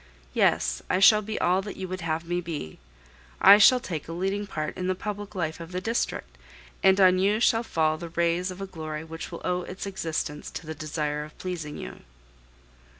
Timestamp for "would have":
1.87-2.25